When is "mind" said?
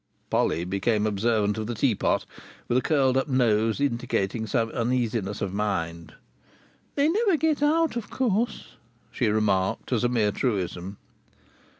5.53-6.15